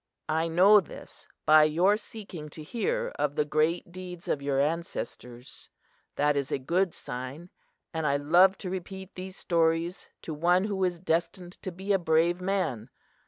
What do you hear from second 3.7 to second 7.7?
deeds of your ancestors. That is a good sign,